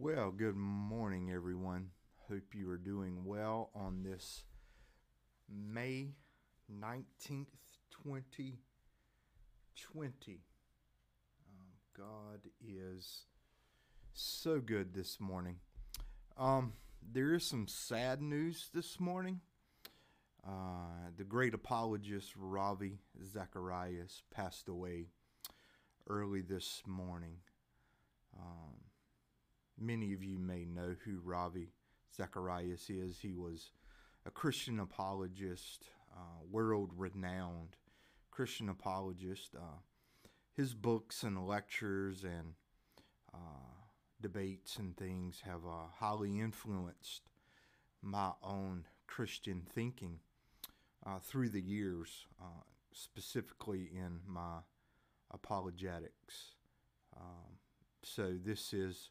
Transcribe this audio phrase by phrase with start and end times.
[0.00, 1.90] Well, good morning, everyone.
[2.28, 4.44] Hope you are doing well on this
[5.50, 6.10] May
[6.72, 7.48] 19th,
[7.90, 10.44] 2020.
[11.50, 13.24] Um, God is
[14.12, 15.56] so good this morning.
[16.36, 19.40] Um, there is some sad news this morning.
[20.46, 25.08] Uh, the great apologist Ravi Zacharias passed away
[26.08, 27.38] early this morning.
[28.38, 28.87] Um,
[29.80, 31.72] many of you may know who Ravi
[32.16, 33.18] Zacharias is.
[33.20, 33.70] He was
[34.26, 37.76] a Christian apologist, uh, world renowned
[38.30, 39.54] Christian apologist.
[39.56, 39.80] Uh,
[40.56, 42.54] his books and lectures and
[43.32, 43.38] uh,
[44.20, 47.22] debates and things have uh, highly influenced
[48.02, 50.18] my own Christian thinking
[51.06, 54.58] uh, through the years, uh, specifically in my
[55.30, 56.54] apologetics.
[57.16, 57.58] Um,
[58.02, 59.10] so, this is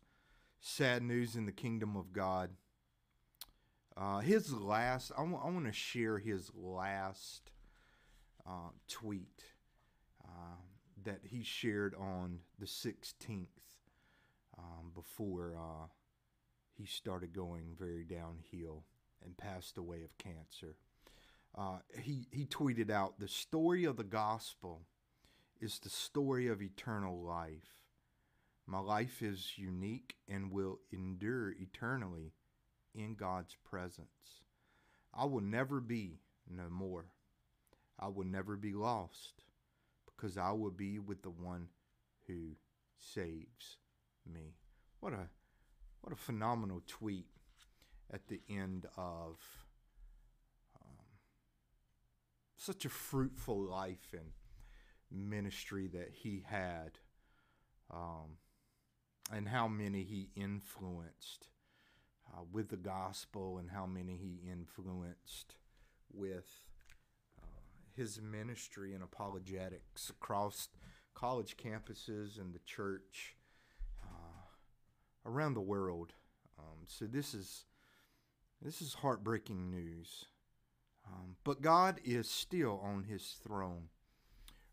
[0.59, 2.51] sad news in the kingdom of God.
[3.95, 7.51] Uh, his last, I, w- I want to share his last
[8.45, 9.43] uh, tweet
[10.23, 10.57] uh,
[11.03, 13.47] that he shared on the 16th
[14.57, 15.87] um, before uh,
[16.75, 18.83] he started going very downhill
[19.23, 20.75] and passed away of cancer.
[21.57, 24.83] Uh, he, he tweeted out The story of the gospel
[25.59, 27.86] is the story of eternal life.
[28.67, 32.33] My life is unique and will endure eternally
[32.93, 34.43] in God's presence.
[35.13, 37.05] I will never be no more.
[37.97, 39.43] I will never be lost
[40.05, 41.69] because I will be with the one
[42.27, 42.57] who
[42.97, 43.77] saves
[44.31, 44.55] me.
[44.99, 45.29] What a
[46.01, 47.27] what a phenomenal tweet
[48.13, 49.37] at the end of
[50.75, 51.05] um,
[52.57, 54.31] such a fruitful life and
[55.11, 56.91] ministry that he had.
[57.91, 58.37] Um,
[59.33, 61.49] and how many he influenced
[62.33, 65.55] uh, with the gospel and how many he influenced
[66.13, 66.47] with
[67.41, 67.45] uh,
[67.95, 70.69] his ministry and apologetics across
[71.13, 73.35] college campuses and the church
[74.03, 74.45] uh,
[75.25, 76.13] around the world.
[76.59, 77.65] Um, so this is
[78.61, 80.25] this is heartbreaking news.
[81.05, 83.89] Um, but God is still on his throne.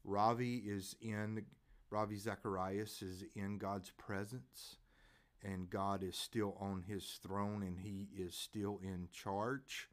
[0.05, 1.45] Ravi is in
[1.95, 4.79] Ravi Zacharias is in God's presence,
[5.45, 9.89] and God is still on his throne, and he is still in charge.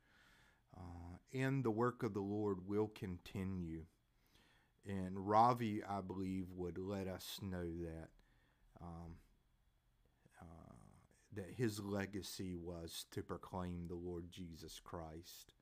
[0.75, 3.84] Uh, and the work of the Lord will continue.
[4.84, 8.09] And Ravi, I believe, would let us know that
[8.81, 9.17] um,
[10.41, 10.73] uh,
[11.34, 15.53] that his legacy was to proclaim the Lord Jesus Christ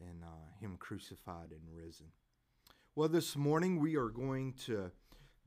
[0.00, 2.06] and uh, Him crucified and risen.
[2.94, 4.92] Well, this morning we are going to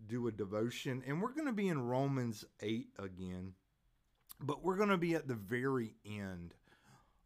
[0.06, 1.04] do a devotion.
[1.06, 3.54] And we're going to be in Romans 8 again,
[4.40, 6.54] but we're going to be at the very end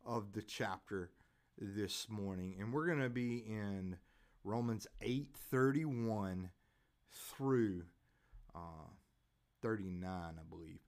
[0.06, 1.12] of the chapter
[1.58, 2.56] this morning.
[2.60, 3.98] And we're going to be in
[4.44, 6.50] Romans 8 31
[7.12, 7.84] through
[8.56, 8.90] uh,
[9.62, 10.80] 39, I believe.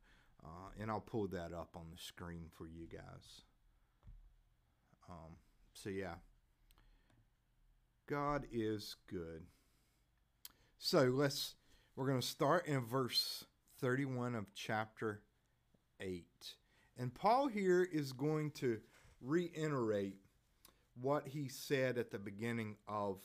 [0.43, 3.43] Uh, and I'll pull that up on the screen for you guys.
[5.09, 5.37] Um,
[5.73, 6.15] so, yeah.
[8.07, 9.43] God is good.
[10.77, 11.55] So let's
[11.95, 13.45] we're going to start in verse
[13.79, 15.21] 31 of chapter
[15.99, 16.25] 8.
[16.97, 18.79] And Paul here is going to
[19.21, 20.17] reiterate
[20.99, 23.19] what he said at the beginning of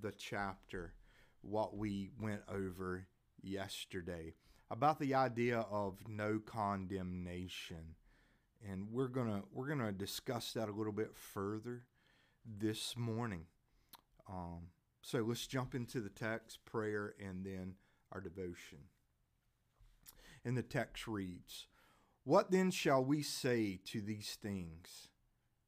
[0.00, 0.94] the chapter,
[1.42, 3.06] what we went over
[3.42, 4.34] yesterday
[4.70, 7.96] about the idea of no condemnation.
[8.66, 11.82] And we're going to we're going to discuss that a little bit further
[12.46, 13.44] this morning.
[14.28, 14.68] Um,
[15.02, 17.74] so let's jump into the text, prayer, and then
[18.12, 18.78] our devotion.
[20.44, 21.66] And the text reads
[22.24, 25.08] What then shall we say to these things?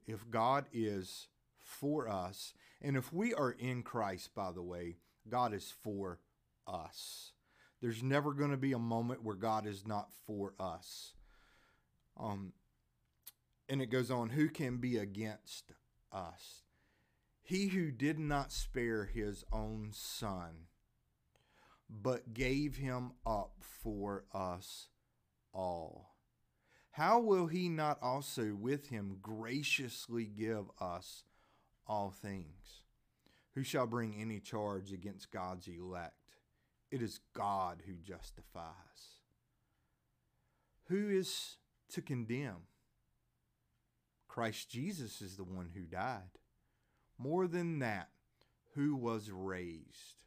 [0.06, 4.96] If God is for us, and if we are in Christ, by the way,
[5.28, 6.18] God is for
[6.66, 7.32] us.
[7.80, 11.14] There's never going to be a moment where God is not for us.
[12.18, 12.52] Um,
[13.68, 15.72] and it goes on, who can be against
[16.12, 16.62] us?
[17.42, 20.66] He who did not spare his own son,
[22.00, 24.88] but gave him up for us
[25.52, 26.14] all.
[26.92, 31.24] How will he not also with him graciously give us
[31.86, 32.82] all things?
[33.54, 36.14] Who shall bring any charge against God's elect?
[36.90, 38.72] It is God who justifies.
[40.88, 41.56] Who is
[41.90, 42.66] to condemn?
[44.28, 46.38] Christ Jesus is the one who died.
[47.18, 48.08] More than that,
[48.74, 50.22] who was raised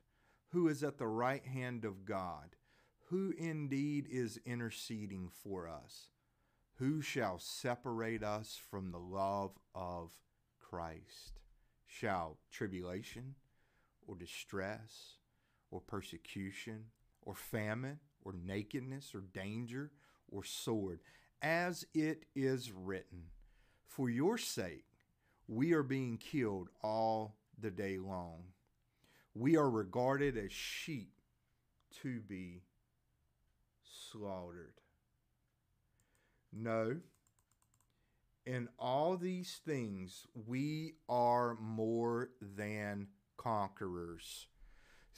[0.55, 2.55] who is at the right hand of God,
[3.09, 6.11] who indeed is interceding for us.
[6.75, 10.13] Who shall separate us from the love of
[10.61, 11.41] Christ?
[11.85, 13.35] Shall tribulation
[14.07, 15.17] or distress
[15.71, 16.85] or persecution
[17.21, 19.91] or famine or nakedness or danger
[20.29, 21.01] or sword?
[21.41, 23.23] As it is written,
[23.85, 24.85] For your sake
[25.49, 28.54] we are being killed all the day long.
[29.35, 31.11] We are regarded as sheep
[32.01, 32.63] to be
[33.83, 34.79] slaughtered.
[36.53, 37.01] No.
[38.45, 44.47] In all these things, we are more than conquerors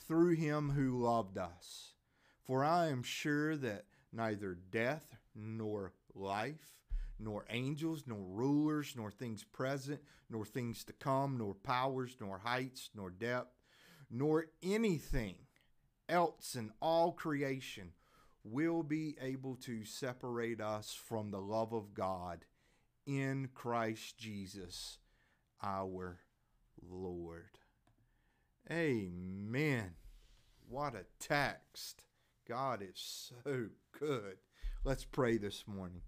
[0.07, 1.93] through him who loved us.
[2.43, 6.73] For I am sure that neither death nor life,
[7.19, 9.99] nor angels, nor rulers, nor things present,
[10.29, 13.56] nor things to come, nor powers, nor heights, nor depth,
[14.09, 15.35] nor anything
[16.09, 17.91] else in all creation
[18.43, 22.45] will be able to separate us from the love of God
[23.05, 24.99] in Christ Jesus
[25.61, 26.19] our
[26.81, 27.57] Lord.
[28.71, 29.95] Amen.
[30.69, 32.03] What a text.
[32.47, 33.67] God is so
[33.97, 34.37] good.
[34.83, 36.01] Let's pray this morning.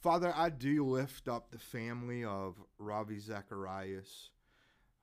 [0.00, 4.30] Father, I do lift up the family of Ravi Zacharias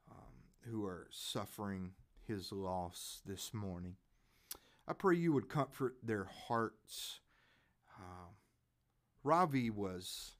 [0.10, 1.92] um, who are suffering
[2.28, 3.96] his loss this morning.
[4.88, 7.20] I pray you would comfort their hearts.
[7.98, 8.34] Uh,
[9.24, 10.34] Ravi was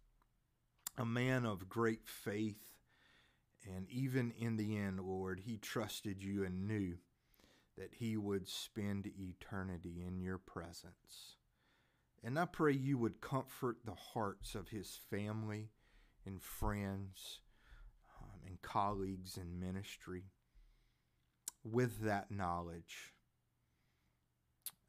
[0.98, 2.76] a man of great faith,
[3.66, 6.98] and even in the end, Lord, he trusted you and knew
[7.78, 11.38] that he would spend eternity in your presence.
[12.24, 15.70] And I pray you would comfort the hearts of his family
[16.26, 17.42] and friends
[18.22, 20.24] um, and colleagues in ministry
[21.66, 23.16] with that knowledge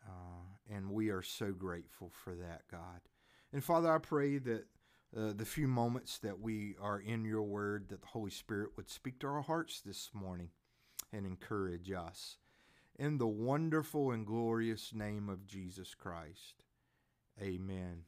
[0.07, 3.01] uh, and we are so grateful for that, God.
[3.53, 4.67] And Father, I pray that
[5.17, 8.91] uh, the few moments that we are in your word, that the Holy Spirit would
[8.91, 10.51] speak to our hearts this morning
[11.13, 12.37] and encourage us.
[12.99, 16.63] In the wonderful and glorious name of Jesus Christ,
[17.41, 18.05] amen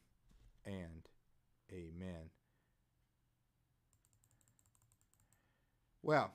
[0.65, 1.07] and
[1.71, 2.31] amen.
[6.01, 6.33] Well,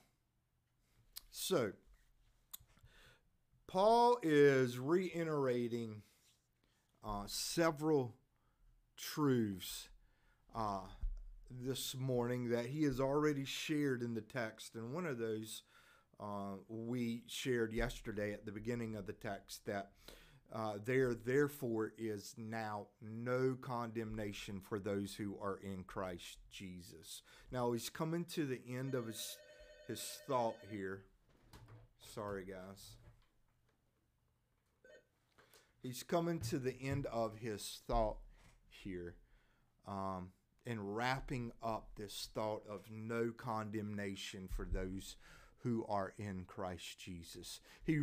[1.31, 1.73] so
[3.75, 6.03] Paul is reiterating
[7.05, 8.15] uh, several
[8.97, 9.89] truths
[10.55, 10.83] uh,
[11.51, 14.77] this morning that he has already shared in the text.
[14.77, 15.63] And one of those
[16.21, 19.91] uh, we shared yesterday at the beginning of the text that
[20.55, 27.23] uh, there therefore is now no condemnation for those who are in Christ Jesus.
[27.51, 29.37] Now he's coming to the end of his
[29.89, 31.03] his thought here.
[32.15, 32.99] Sorry, guys
[35.85, 38.17] he's coming to the end of his thought
[38.67, 39.17] here
[39.87, 40.31] um,
[40.67, 45.17] and wrapping up this thought of no condemnation for those
[45.59, 47.61] who are in Christ Jesus.
[47.85, 48.01] He,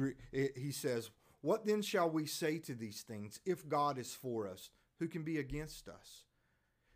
[0.56, 1.10] he says,
[1.42, 3.40] What then shall we say to these things?
[3.46, 4.70] If God is for us,
[5.00, 6.26] who can be against us?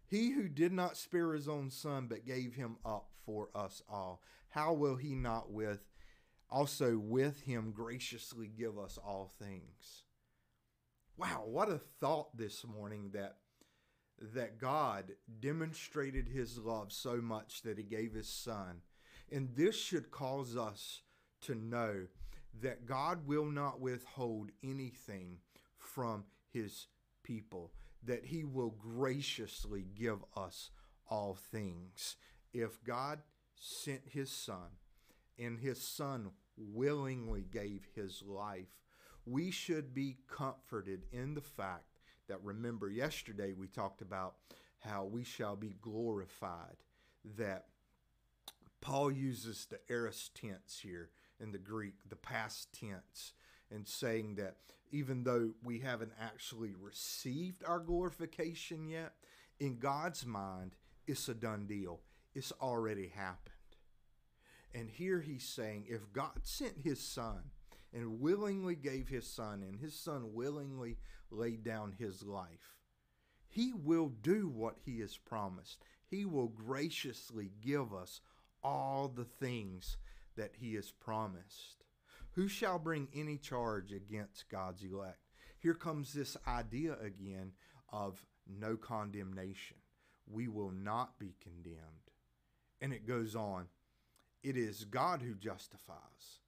[0.07, 4.21] He who did not spare his own son, but gave him up for us all,
[4.49, 5.81] how will he not with
[6.47, 10.04] also with him graciously give us all things?
[11.17, 13.37] Wow, what a thought this morning that
[14.33, 18.81] that God demonstrated his love so much that he gave his son.
[19.29, 21.01] And this should cause us
[21.41, 22.07] to know
[22.61, 25.39] that God will not withhold anything
[25.77, 26.87] from his
[27.23, 30.69] people, that he will graciously give us
[31.07, 32.15] all things.
[32.53, 33.19] If God
[33.55, 34.77] sent his son
[35.37, 38.84] and his son willingly gave his life
[39.25, 44.35] we should be comforted in the fact that remember yesterday we talked about
[44.79, 46.77] how we shall be glorified
[47.37, 47.65] that
[48.81, 53.33] paul uses the aorist tense here in the greek the past tense
[53.71, 54.55] and saying that
[54.91, 59.13] even though we haven't actually received our glorification yet
[59.59, 60.75] in god's mind
[61.07, 62.01] it's a done deal.
[62.33, 63.51] It's already happened.
[64.73, 67.51] And here he's saying if god sent his son
[67.95, 70.97] and willingly gave his son, and his son willingly
[71.31, 72.75] laid down his life.
[73.47, 75.81] He will do what he has promised.
[76.05, 78.19] He will graciously give us
[78.61, 79.97] all the things
[80.35, 81.85] that he has promised.
[82.33, 85.19] Who shall bring any charge against God's elect?
[85.57, 87.53] Here comes this idea again
[87.93, 89.77] of no condemnation.
[90.27, 92.11] We will not be condemned.
[92.81, 93.67] And it goes on.
[94.43, 96.41] It is God who justifies,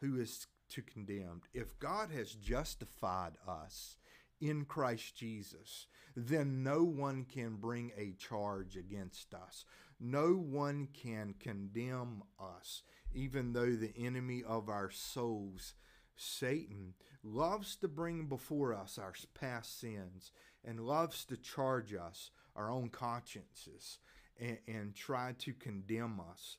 [0.00, 1.42] who is to condemned.
[1.54, 3.96] If God has justified us
[4.40, 9.64] in Christ Jesus, then no one can bring a charge against us.
[9.98, 12.82] No one can condemn us,
[13.14, 15.74] even though the enemy of our souls,
[16.16, 20.32] Satan, loves to bring before us our past sins
[20.64, 23.98] and loves to charge us, our own consciences,
[24.38, 26.58] and, and try to condemn us.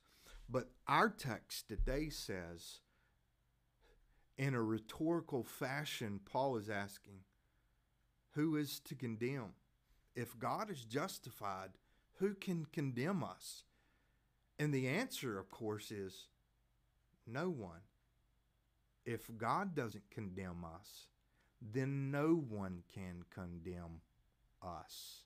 [0.49, 2.79] But our text today says,
[4.37, 7.19] in a rhetorical fashion, Paul is asking,
[8.31, 9.53] Who is to condemn?
[10.15, 11.71] If God is justified,
[12.19, 13.63] who can condemn us?
[14.59, 16.27] And the answer, of course, is
[17.25, 17.81] no one.
[19.05, 21.07] If God doesn't condemn us,
[21.61, 24.01] then no one can condemn
[24.61, 25.21] us.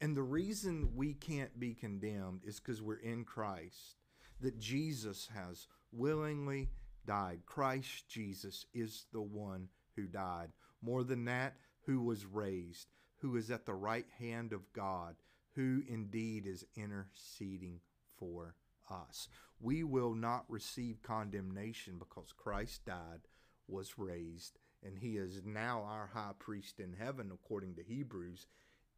[0.00, 3.96] And the reason we can't be condemned is because we're in Christ,
[4.40, 6.68] that Jesus has willingly
[7.08, 7.40] died.
[7.46, 10.50] Christ Jesus is the one who died.
[10.82, 12.86] More than that, who was raised,
[13.16, 15.16] who is at the right hand of God,
[15.54, 17.80] who indeed is interceding
[18.18, 18.54] for
[18.90, 19.28] us.
[19.58, 23.22] We will not receive condemnation because Christ died,
[23.66, 28.46] was raised, and he is now our high priest in heaven, according to Hebrews,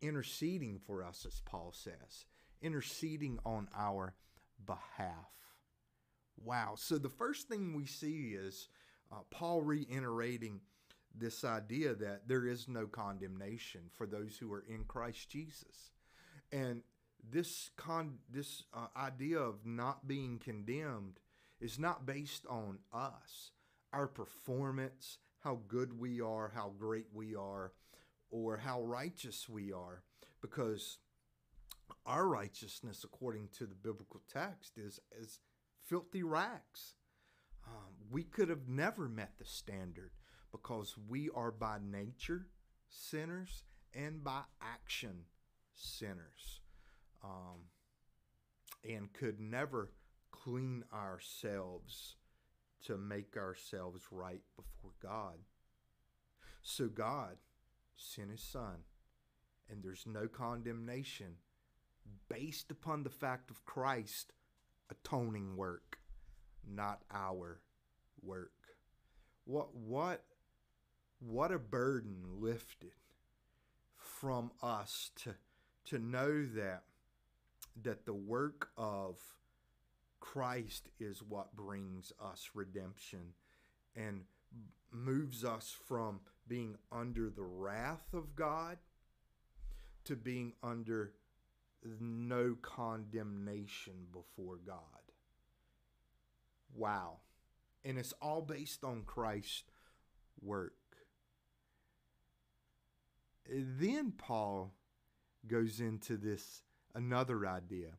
[0.02, 2.26] interceding for us, as Paul says,
[2.60, 4.14] interceding on our
[4.66, 5.30] behalf.
[6.42, 6.74] Wow.
[6.76, 8.68] So the first thing we see is
[9.12, 10.60] uh, Paul reiterating
[11.14, 15.90] this idea that there is no condemnation for those who are in Christ Jesus.
[16.52, 16.82] And
[17.28, 21.20] this con this uh, idea of not being condemned
[21.60, 23.50] is not based on us,
[23.92, 27.72] our performance, how good we are, how great we are,
[28.30, 30.02] or how righteous we are,
[30.40, 30.98] because
[32.06, 35.40] our righteousness, according to the biblical text, is is
[35.90, 36.94] filthy rags.
[37.66, 40.12] Um, we could have never met the standard
[40.52, 42.46] because we are by nature
[42.88, 45.24] sinners and by action
[45.74, 46.60] sinners
[47.24, 47.66] um,
[48.88, 49.90] and could never
[50.30, 52.14] clean ourselves
[52.86, 55.38] to make ourselves right before God.
[56.62, 57.36] So God
[57.96, 58.84] sent his son,
[59.68, 61.34] and there's no condemnation
[62.28, 64.32] based upon the fact of Christ
[64.90, 65.98] atoning work,
[66.66, 67.60] not our
[68.22, 68.52] work.
[69.44, 70.24] What what
[71.20, 72.92] what a burden lifted
[73.96, 75.34] from us to
[75.86, 76.82] to know that
[77.82, 79.16] that the work of
[80.18, 83.34] Christ is what brings us redemption
[83.96, 84.22] and
[84.92, 88.78] moves us from being under the wrath of God
[90.04, 91.12] to being under
[92.00, 94.76] no condemnation before God.
[96.74, 97.18] Wow.
[97.84, 99.64] And it's all based on Christ's
[100.42, 100.74] work.
[103.48, 104.74] Then Paul
[105.46, 106.62] goes into this
[106.94, 107.92] another idea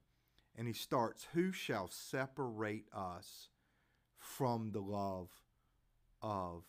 [0.56, 3.50] and he starts who shall separate us
[4.18, 5.30] from the love
[6.22, 6.64] of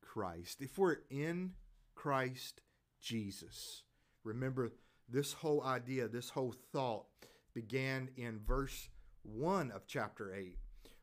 [0.00, 1.52] Christ if we're in
[1.94, 2.60] Christ
[3.00, 3.84] Jesus
[4.24, 4.72] remember
[5.08, 7.06] this whole idea, this whole thought
[7.54, 8.88] began in verse
[9.22, 10.56] 1 of chapter 8,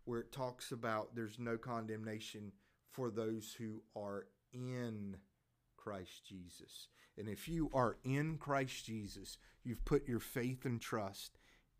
[0.05, 2.51] where it talks about there's no condemnation
[2.91, 5.17] for those who are in
[5.75, 6.87] Christ Jesus.
[7.17, 11.37] And if you are in Christ Jesus, you've put your faith and trust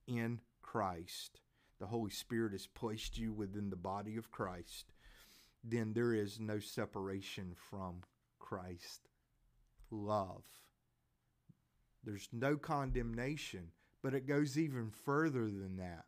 [0.08, 1.40] in Christ.
[1.80, 4.94] The Holy Spirit has placed you within the body of Christ.
[5.64, 8.02] Then there is no separation from
[8.40, 9.10] Christ.
[9.92, 10.44] Love.
[12.06, 13.72] There's no condemnation,
[14.02, 16.06] but it goes even further than that.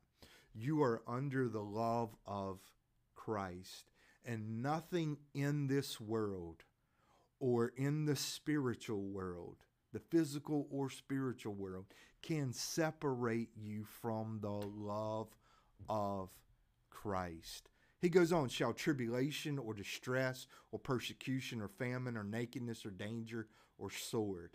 [0.54, 2.60] You are under the love of
[3.16, 3.92] Christ,
[4.24, 6.64] and nothing in this world
[7.40, 9.58] or in the spiritual world,
[9.94, 11.86] the physical or spiritual world,
[12.22, 15.28] can separate you from the love
[15.90, 16.30] of
[16.90, 17.70] Christ.
[18.00, 23.48] He goes on, shall tribulation or distress or persecution or famine or nakedness or danger
[23.78, 24.52] or sword.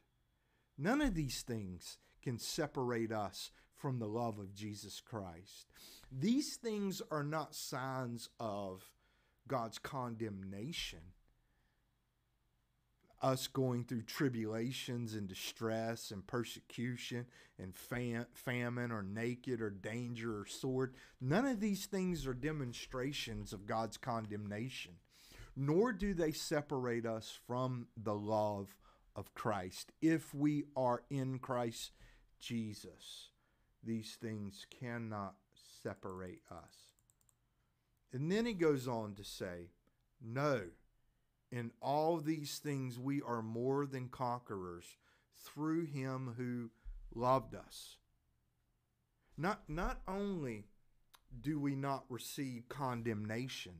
[0.78, 5.66] None of these things can separate us from the love of Jesus Christ.
[6.10, 8.82] These things are not signs of
[9.48, 11.00] God's condemnation.
[13.20, 17.26] Us going through tribulations and distress and persecution
[17.58, 20.94] and fam- famine or naked or danger or sword.
[21.20, 24.94] None of these things are demonstrations of God's condemnation,
[25.56, 28.74] nor do they separate us from the love
[29.14, 29.92] of Christ.
[30.00, 31.92] If we are in Christ
[32.40, 33.28] Jesus,
[33.82, 35.34] these things cannot
[35.82, 36.92] separate us.
[38.12, 39.70] And then he goes on to say,
[40.20, 40.62] No,
[41.50, 44.96] In all these things, we are more than conquerors
[45.44, 46.70] through him who
[47.14, 47.98] loved us.
[49.36, 50.66] Not, not only
[51.40, 53.72] do we not receive condemnation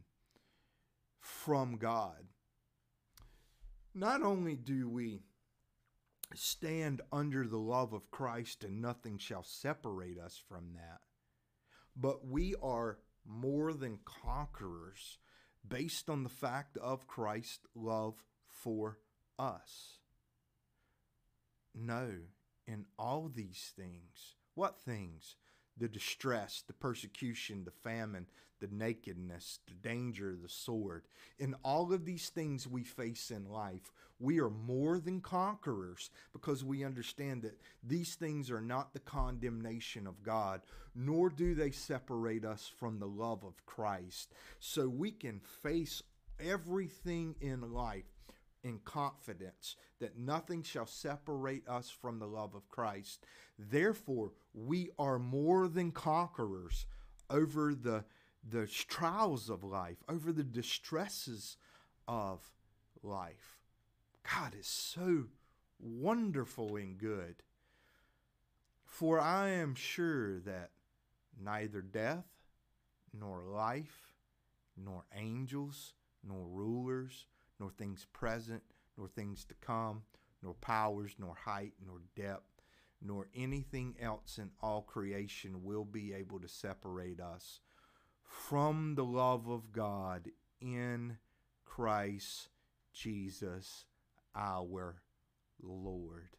[1.21, 2.25] from God,
[3.95, 5.23] not only do we
[6.35, 11.01] stand under the love of Christ and nothing shall separate us from that,
[11.97, 15.19] but we are more than conquerors
[15.67, 18.99] based on the fact of Christ's love for
[19.39, 19.99] us.
[21.75, 22.11] No,
[22.67, 25.37] in all these things, what things?
[25.79, 28.27] The distress, the persecution, the famine,
[28.61, 31.03] the nakedness, the danger, the sword.
[31.39, 36.63] In all of these things we face in life, we are more than conquerors because
[36.63, 40.61] we understand that these things are not the condemnation of God,
[40.95, 44.33] nor do they separate us from the love of Christ.
[44.61, 46.05] So we can face
[46.39, 48.05] everything in life
[48.65, 53.25] in confidence that nothing shall separate us from the love of Christ.
[53.59, 56.87] Therefore, we are more than conquerors
[57.31, 58.05] over the,
[58.49, 61.57] the trials of life, over the distresses
[62.07, 62.51] of
[63.03, 63.59] life.
[64.31, 65.25] God is so
[65.81, 67.37] wonderful and good.
[68.85, 70.71] For I am sure that
[71.43, 72.27] neither death,
[73.19, 74.13] nor life,
[74.77, 77.27] nor angels, nor rulers,
[77.63, 78.61] nor things present,
[78.99, 80.03] nor things to come,
[80.43, 82.61] nor powers, nor height, nor depth,
[83.01, 87.61] nor anything else in all creation will be able to separate us
[88.25, 90.29] from the love of God
[90.61, 91.19] in
[91.65, 92.49] Christ
[92.93, 93.85] Jesus
[94.35, 95.01] our
[95.63, 96.31] Lord.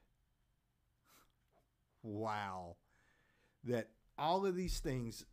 [2.01, 2.75] Wow.
[3.63, 3.87] That
[4.17, 5.25] all of these things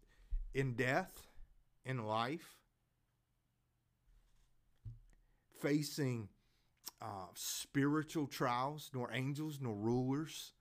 [0.55, 1.27] in death,
[1.85, 2.60] in life,
[5.61, 6.29] facing
[7.03, 10.53] uh, spiritual trials, nor angels, nor rulers,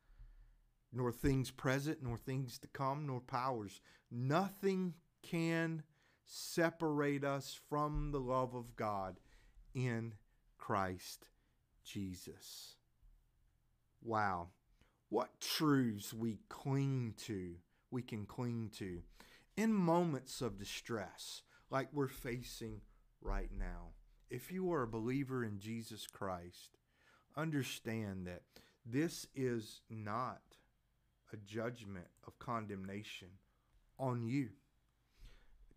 [0.91, 3.81] nor things present, nor things to come, nor powers.
[4.11, 5.83] Nothing can
[6.25, 9.19] separate us from the love of God
[9.73, 10.13] in
[10.57, 11.27] Christ
[11.83, 12.75] Jesus.
[14.01, 14.49] Wow.
[15.09, 17.55] What truths we cling to,
[17.89, 19.01] we can cling to
[19.57, 22.81] in moments of distress like we're facing
[23.21, 23.89] right now.
[24.29, 26.77] If you are a believer in Jesus Christ,
[27.35, 28.43] understand that
[28.85, 30.41] this is not
[31.33, 33.29] a judgment of condemnation
[33.97, 34.49] on you.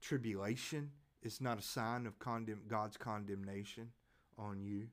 [0.01, 0.91] Tribulation
[1.23, 3.93] is not a sign of condemn- God's condemnation
[4.37, 4.89] on you.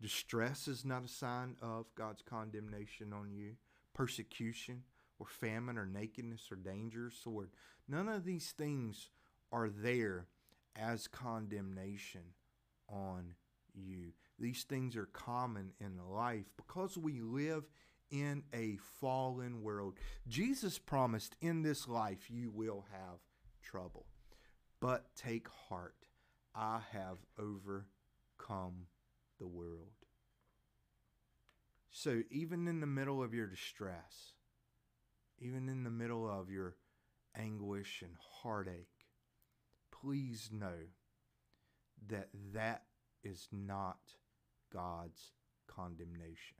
[0.00, 3.56] Distress is not a sign of God's condemnation on you.
[3.94, 4.84] Persecution
[5.18, 7.50] or famine or nakedness or danger, or sword.
[7.86, 9.10] None of these things
[9.52, 10.26] are there
[10.74, 12.34] as condemnation
[12.92, 13.34] on
[13.74, 14.12] you.
[14.38, 17.64] These things are common in life because we live
[18.10, 19.94] in a fallen world.
[20.28, 23.18] Jesus promised in this life you will have
[23.62, 24.06] trouble.
[24.80, 25.94] But take heart,
[26.54, 28.86] I have overcome
[29.38, 29.92] the world.
[31.90, 34.32] So, even in the middle of your distress,
[35.38, 36.76] even in the middle of your
[37.36, 39.06] anguish and heartache,
[39.90, 40.88] please know
[42.08, 42.82] that that
[43.22, 43.98] is not
[44.72, 45.32] God's
[45.66, 46.56] condemnation.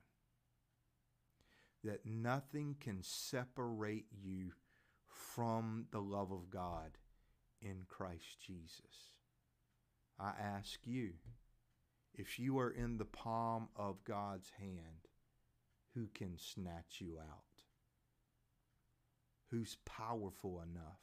[1.84, 4.52] That nothing can separate you
[5.06, 6.98] from the love of God
[7.60, 9.14] in Christ Jesus.
[10.18, 11.14] I ask you,
[12.14, 15.08] if you are in the palm of God's hand,
[15.94, 17.64] who can snatch you out?
[19.50, 21.00] Who's powerful enough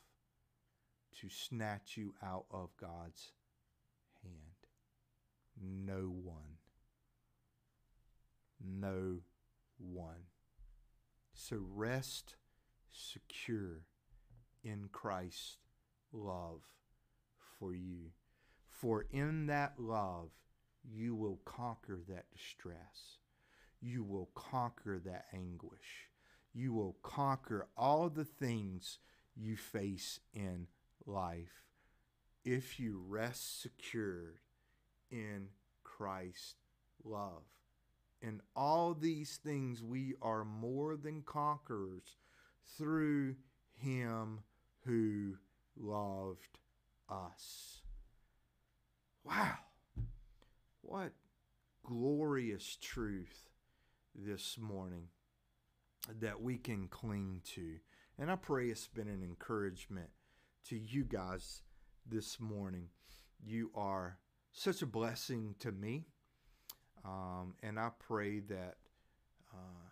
[1.20, 3.34] to snatch you out of God's?
[5.70, 6.58] No one.
[8.64, 9.20] No
[9.78, 10.26] one.
[11.34, 12.36] So rest
[12.92, 13.86] secure
[14.64, 15.58] in Christ's
[16.12, 16.62] love
[17.60, 18.12] for you.
[18.68, 20.32] For in that love,
[20.84, 23.18] you will conquer that distress.
[23.82, 26.10] You will conquer that anguish.
[26.54, 29.00] You will conquer all the things
[29.36, 30.68] you face in
[31.06, 31.64] life
[32.44, 34.40] if you rest secured
[35.12, 35.50] in
[36.00, 36.56] Christ's
[37.04, 37.44] love.
[38.22, 42.16] In all these things, we are more than conquerors
[42.78, 43.36] through
[43.74, 44.40] Him
[44.86, 45.36] who
[45.78, 46.60] loved
[47.10, 47.82] us.
[49.26, 49.58] Wow.
[50.82, 51.12] What
[51.84, 53.50] glorious truth
[54.16, 55.08] this morning
[56.22, 57.76] that we can cling to.
[58.18, 60.10] And I pray it's been an encouragement
[60.70, 61.62] to you guys
[62.10, 62.88] this morning.
[63.46, 64.18] You are
[64.52, 66.06] such a blessing to me.
[67.06, 68.76] Um, and I pray that
[69.54, 69.90] uh,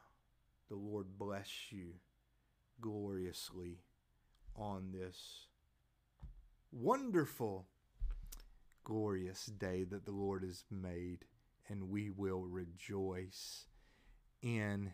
[0.70, 1.94] the Lord bless you
[2.82, 3.80] gloriously
[4.56, 5.48] on this
[6.72, 7.68] wonderful,
[8.84, 11.26] glorious day that the Lord has made,
[11.70, 13.66] and we will rejoice
[14.42, 14.92] in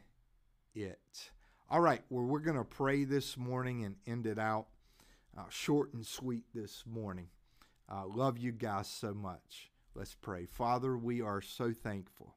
[0.76, 1.32] it.
[1.70, 4.68] All right, well, we're going to pray this morning and end it out
[5.38, 7.28] uh, short and sweet this morning.
[7.94, 9.70] Uh, love you guys so much.
[9.94, 10.48] Let's pray.
[10.48, 12.36] Father, we are so thankful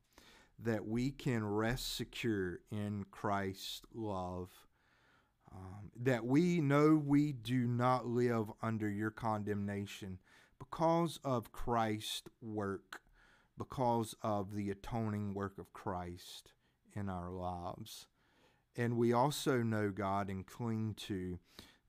[0.58, 4.50] that we can rest secure in Christ's love.
[5.50, 10.18] Um, that we know we do not live under your condemnation
[10.58, 13.00] because of Christ's work,
[13.56, 16.52] because of the atoning work of Christ
[16.94, 18.06] in our lives.
[18.76, 21.38] And we also know, God, and cling to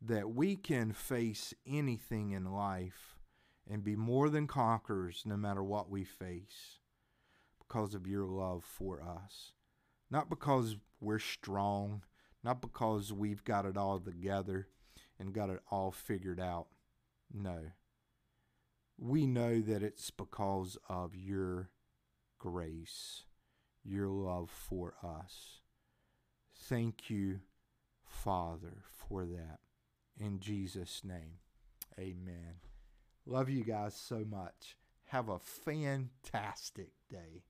[0.01, 3.16] that we can face anything in life
[3.69, 6.80] and be more than conquerors no matter what we face
[7.60, 9.51] because of your love for us.
[10.10, 12.03] Not because we're strong,
[12.43, 14.67] not because we've got it all together
[15.19, 16.67] and got it all figured out.
[17.34, 17.71] No.
[18.97, 21.69] We know that it's because of your
[22.39, 23.23] grace,
[23.84, 25.60] your love for us.
[26.56, 27.41] Thank you,
[28.06, 29.60] Father, for that.
[30.19, 31.39] In Jesus' name,
[31.99, 32.56] amen.
[33.29, 34.77] Love you guys so much.
[35.07, 37.43] Have a fantastic day.